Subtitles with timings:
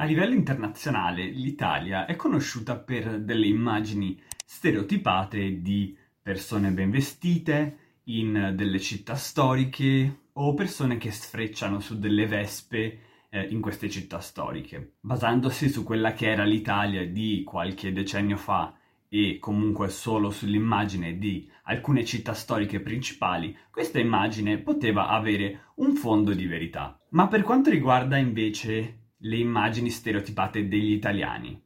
[0.00, 8.52] A livello internazionale l'Italia è conosciuta per delle immagini stereotipate di persone ben vestite, in
[8.54, 14.92] delle città storiche o persone che sfrecciano su delle vespe eh, in queste città storiche.
[15.00, 18.78] Basandosi su quella che era l'Italia di qualche decennio fa
[19.08, 26.34] e comunque solo sull'immagine di alcune città storiche principali, questa immagine poteva avere un fondo
[26.34, 26.96] di verità.
[27.10, 31.60] Ma per quanto riguarda invece le immagini stereotipate degli italiani,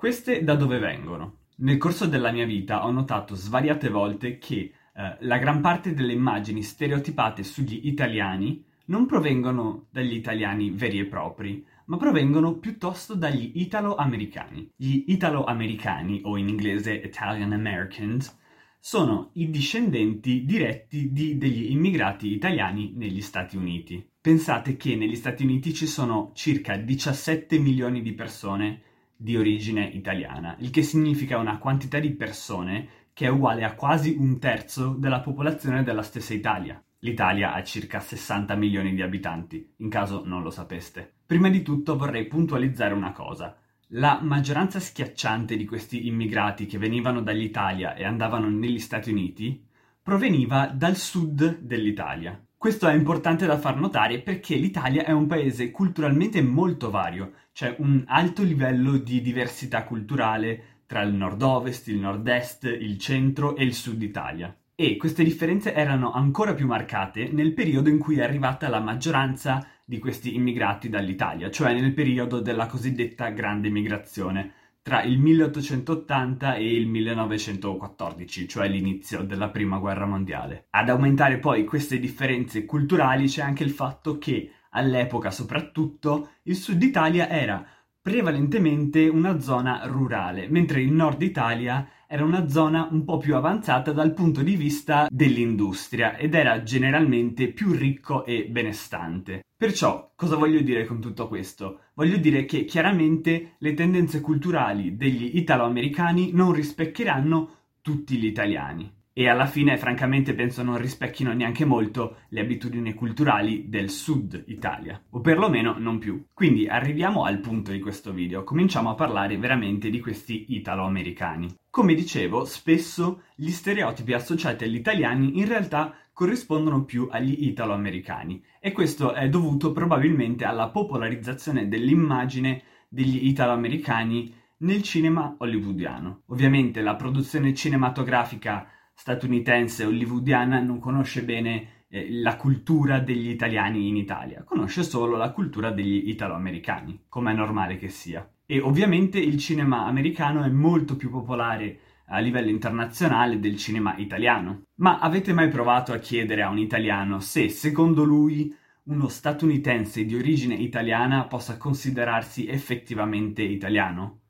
[0.00, 1.40] queste da dove vengono?
[1.56, 6.14] Nel corso della mia vita ho notato svariate volte che eh, la gran parte delle
[6.14, 13.52] immagini stereotipate sugli italiani non provengono dagli italiani veri e propri, ma provengono piuttosto dagli
[13.56, 14.70] italo-americani.
[14.74, 18.34] Gli italo-americani, o in inglese Italian Americans,
[18.78, 24.09] sono i discendenti diretti di degli immigrati italiani negli Stati Uniti.
[24.22, 28.82] Pensate che negli Stati Uniti ci sono circa 17 milioni di persone
[29.16, 34.14] di origine italiana, il che significa una quantità di persone che è uguale a quasi
[34.18, 36.78] un terzo della popolazione della stessa Italia.
[36.98, 41.14] L'Italia ha circa 60 milioni di abitanti, in caso non lo sapeste.
[41.24, 43.56] Prima di tutto vorrei puntualizzare una cosa.
[43.92, 49.66] La maggioranza schiacciante di questi immigrati che venivano dall'Italia e andavano negli Stati Uniti
[50.02, 52.38] proveniva dal sud dell'Italia.
[52.60, 57.74] Questo è importante da far notare perché l'Italia è un paese culturalmente molto vario, c'è
[57.78, 63.72] un alto livello di diversità culturale, tra il nord-ovest, il nord-est, il centro e il
[63.72, 64.54] sud Italia.
[64.74, 69.66] E queste differenze erano ancora più marcate nel periodo in cui è arrivata la maggioranza
[69.82, 74.52] di questi immigrati dall'Italia, cioè nel periodo della cosiddetta Grande Migrazione,
[74.90, 80.66] tra il 1880 e il 1914, cioè l'inizio della Prima Guerra Mondiale.
[80.70, 86.82] Ad aumentare poi queste differenze culturali c'è anche il fatto che all'epoca soprattutto il sud
[86.82, 87.64] Italia era
[88.02, 93.92] prevalentemente una zona rurale, mentre il nord Italia era una zona un po' più avanzata
[93.92, 99.44] dal punto di vista dell'industria ed era generalmente più ricco e benestante.
[99.56, 101.82] Perciò, cosa voglio dire con tutto questo?
[101.94, 109.28] Voglio dire che chiaramente le tendenze culturali degli italo-americani non rispecchieranno tutti gli italiani e
[109.28, 115.20] alla fine francamente penso non rispecchino neanche molto le abitudini culturali del sud Italia, o
[115.20, 116.24] perlomeno non più.
[116.32, 121.54] Quindi arriviamo al punto di questo video, cominciamo a parlare veramente di questi italo-americani.
[121.68, 128.72] Come dicevo, spesso gli stereotipi associati agli italiani in realtà corrispondono più agli italo-americani e
[128.72, 136.22] questo è dovuto probabilmente alla popolarizzazione dell'immagine degli italo-americani nel cinema hollywoodiano.
[136.28, 138.66] Ovviamente la produzione cinematografica
[139.00, 145.30] statunitense hollywoodiana non conosce bene eh, la cultura degli italiani in Italia, conosce solo la
[145.30, 148.30] cultura degli italo-americani, come è normale che sia.
[148.44, 151.78] E ovviamente il cinema americano è molto più popolare
[152.08, 154.64] a livello internazionale del cinema italiano.
[154.80, 160.14] Ma avete mai provato a chiedere a un italiano se, secondo lui, uno statunitense di
[160.14, 164.24] origine italiana possa considerarsi effettivamente italiano?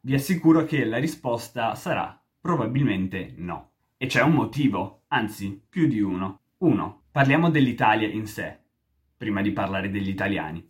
[0.00, 3.70] Vi assicuro che la risposta sarà probabilmente no.
[3.98, 6.40] E c'è un motivo, anzi più di uno.
[6.58, 8.58] Uno, parliamo dell'Italia in sé,
[9.16, 10.62] prima di parlare degli italiani.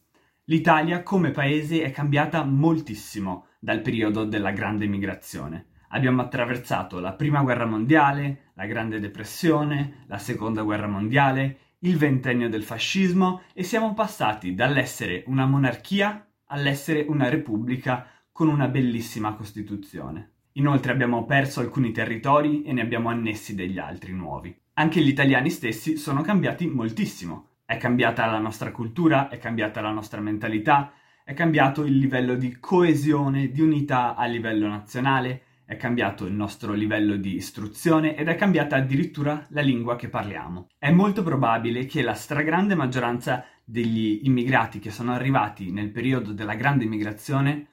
[0.44, 5.70] L'Italia come paese è cambiata moltissimo dal periodo della grande migrazione.
[5.88, 12.48] Abbiamo attraversato la prima guerra mondiale, la grande depressione, la seconda guerra mondiale, il ventennio
[12.48, 20.35] del fascismo e siamo passati dall'essere una monarchia all'essere una repubblica con una bellissima Costituzione.
[20.56, 24.54] Inoltre abbiamo perso alcuni territori e ne abbiamo annessi degli altri nuovi.
[24.74, 27.48] Anche gli italiani stessi sono cambiati moltissimo.
[27.66, 30.92] È cambiata la nostra cultura, è cambiata la nostra mentalità,
[31.24, 36.72] è cambiato il livello di coesione, di unità a livello nazionale, è cambiato il nostro
[36.72, 40.68] livello di istruzione ed è cambiata addirittura la lingua che parliamo.
[40.78, 46.54] È molto probabile che la stragrande maggioranza degli immigrati che sono arrivati nel periodo della
[46.54, 47.66] grande migrazione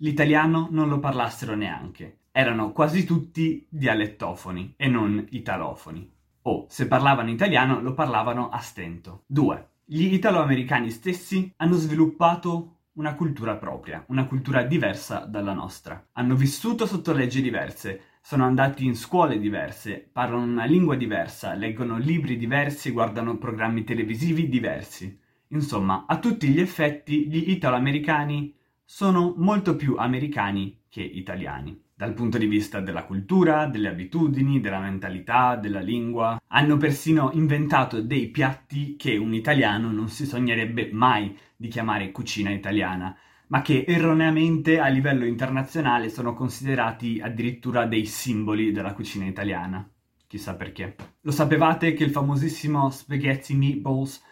[0.00, 2.18] L'italiano non lo parlassero neanche.
[2.30, 6.12] Erano quasi tutti dialettofoni e non italofoni.
[6.42, 9.22] O, se parlavano italiano, lo parlavano a stento.
[9.26, 9.68] 2.
[9.86, 16.08] Gli italoamericani stessi hanno sviluppato una cultura propria, una cultura diversa dalla nostra.
[16.12, 21.96] Hanno vissuto sotto leggi diverse, sono andati in scuole diverse, parlano una lingua diversa, leggono
[21.96, 25.18] libri diversi, guardano programmi televisivi diversi.
[25.48, 28.54] Insomma, a tutti gli effetti, gli italoamericani
[28.88, 31.82] sono molto più americani che italiani.
[31.92, 36.40] Dal punto di vista della cultura, delle abitudini, della mentalità, della lingua.
[36.48, 42.50] Hanno persino inventato dei piatti che un italiano non si sognerebbe mai di chiamare cucina
[42.50, 43.16] italiana.
[43.48, 49.88] ma che erroneamente a livello internazionale sono considerati addirittura dei simboli della cucina italiana.
[50.26, 50.96] Chissà perché.
[51.20, 54.22] Lo sapevate che il famosissimo spaghetti meatballs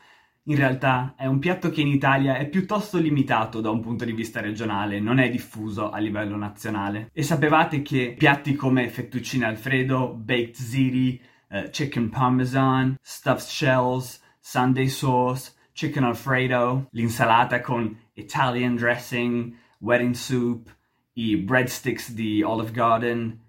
[0.46, 4.12] in realtà è un piatto che in Italia è piuttosto limitato da un punto di
[4.12, 7.10] vista regionale, non è diffuso a livello nazionale.
[7.12, 14.88] E sapevate che piatti come fettuccine alfredo, baked ziti, uh, chicken parmesan, stuffed shells, sunday
[14.88, 20.74] sauce, chicken alfredo, l'insalata con Italian dressing, wedding soup,
[21.14, 23.40] i breadsticks di Olive Garden,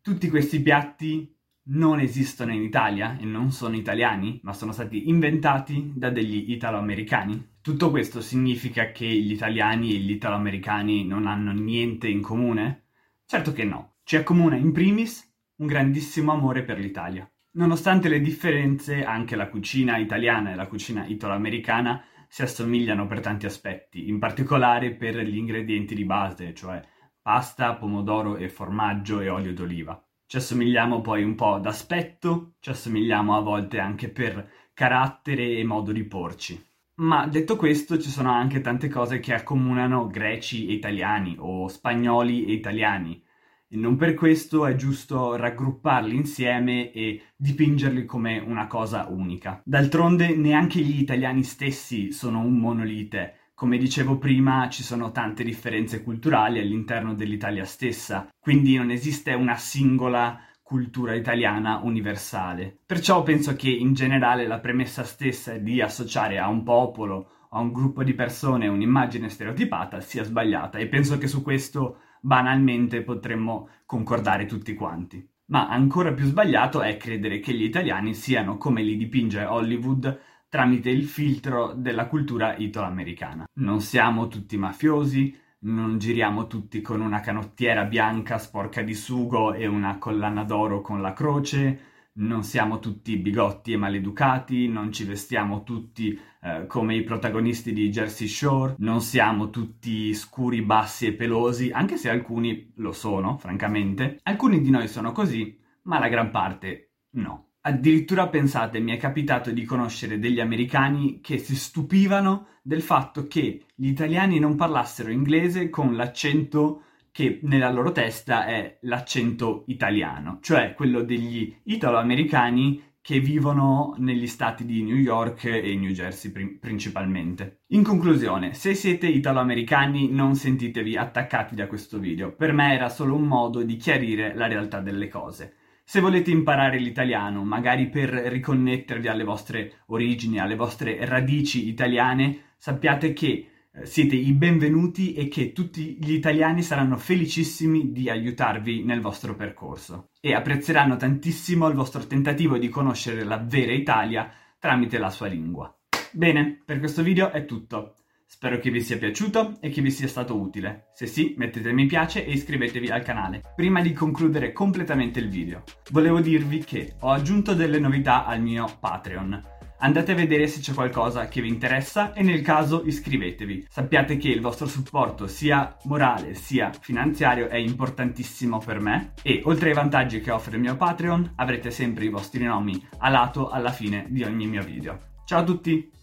[0.00, 1.35] tutti questi piatti
[1.68, 7.54] non esistono in Italia e non sono italiani, ma sono stati inventati da degli italo-americani.
[7.60, 12.90] Tutto questo significa che gli italiani e gli italo-americani non hanno niente in comune?
[13.24, 13.94] Certo che no.
[14.04, 17.28] Ci accomuna in primis un grandissimo amore per l'Italia.
[17.52, 23.46] Nonostante le differenze, anche la cucina italiana e la cucina italo-americana si assomigliano per tanti
[23.46, 26.80] aspetti, in particolare per gli ingredienti di base, cioè
[27.20, 30.05] pasta, pomodoro e formaggio e olio d'oliva.
[30.28, 35.92] Ci assomigliamo poi un po' d'aspetto, ci assomigliamo a volte anche per carattere e modo
[35.92, 36.60] di porci.
[36.96, 42.44] Ma detto questo, ci sono anche tante cose che accomunano greci e italiani o spagnoli
[42.44, 43.22] e italiani.
[43.68, 49.62] E non per questo è giusto raggrupparli insieme e dipingerli come una cosa unica.
[49.64, 56.02] D'altronde neanche gli italiani stessi sono un monolite come dicevo prima, ci sono tante differenze
[56.02, 62.80] culturali all'interno dell'Italia stessa, quindi non esiste una singola cultura italiana universale.
[62.84, 67.72] Perciò penso che in generale la premessa stessa di associare a un popolo, a un
[67.72, 74.44] gruppo di persone un'immagine stereotipata sia sbagliata e penso che su questo banalmente potremmo concordare
[74.44, 75.26] tutti quanti.
[75.46, 80.90] Ma ancora più sbagliato è credere che gli italiani siano come li dipinge Hollywood tramite
[80.90, 83.46] il filtro della cultura italo-americana.
[83.54, 89.66] Non siamo tutti mafiosi, non giriamo tutti con una canottiera bianca sporca di sugo e
[89.66, 91.80] una collana d'oro con la croce,
[92.16, 97.90] non siamo tutti bigotti e maleducati, non ci vestiamo tutti eh, come i protagonisti di
[97.90, 104.20] Jersey Shore, non siamo tutti scuri, bassi e pelosi, anche se alcuni lo sono, francamente.
[104.22, 107.45] Alcuni di noi sono così, ma la gran parte no.
[107.66, 113.64] Addirittura pensate, mi è capitato di conoscere degli americani che si stupivano del fatto che
[113.74, 120.74] gli italiani non parlassero inglese con l'accento che nella loro testa è l'accento italiano, cioè
[120.74, 127.62] quello degli italo-americani che vivono negli stati di New York e New Jersey prim- principalmente.
[127.70, 133.16] In conclusione, se siete italo-americani non sentitevi attaccati da questo video, per me era solo
[133.16, 135.54] un modo di chiarire la realtà delle cose.
[135.88, 143.12] Se volete imparare l'italiano, magari per riconnettervi alle vostre origini, alle vostre radici italiane, sappiate
[143.12, 149.00] che eh, siete i benvenuti e che tutti gli italiani saranno felicissimi di aiutarvi nel
[149.00, 154.28] vostro percorso e apprezzeranno tantissimo il vostro tentativo di conoscere la vera Italia
[154.58, 155.72] tramite la sua lingua.
[156.10, 157.94] Bene, per questo video è tutto.
[158.28, 160.88] Spero che vi sia piaciuto e che vi sia stato utile.
[160.92, 163.40] Se sì, mettete mi piace e iscrivetevi al canale.
[163.54, 165.62] Prima di concludere completamente il video,
[165.92, 169.54] volevo dirvi che ho aggiunto delle novità al mio Patreon.
[169.78, 173.66] Andate a vedere se c'è qualcosa che vi interessa e nel caso iscrivetevi.
[173.68, 179.68] Sappiate che il vostro supporto sia morale sia finanziario è importantissimo per me e oltre
[179.68, 183.70] ai vantaggi che offre il mio Patreon avrete sempre i vostri nomi a lato alla
[183.70, 184.98] fine di ogni mio video.
[185.24, 185.95] Ciao a tutti!